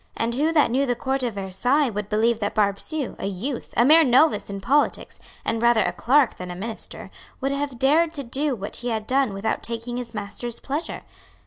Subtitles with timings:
[0.17, 3.85] And who that knew the Court of Versailles would believe that Barbesieux, a youth, a
[3.85, 8.23] mere novice in politics, and rather a clerk than a minister, would have dared to
[8.23, 11.03] do what he had done without taking his master's pleasure?